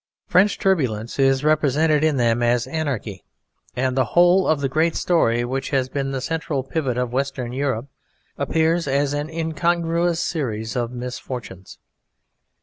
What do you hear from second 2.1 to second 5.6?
them as anarchy, and the whole of the great story